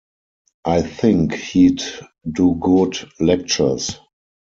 I 0.65 0.81
think 0.81 1.35
he'd 1.35 1.83
do 2.27 2.55
good 2.59 2.97
lectures. 3.19 3.99